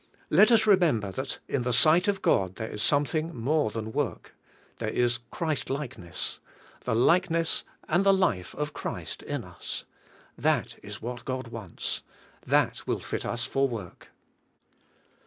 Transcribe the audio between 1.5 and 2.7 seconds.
the sight of God